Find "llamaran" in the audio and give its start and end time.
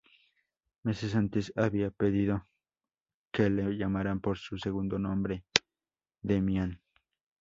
3.77-4.19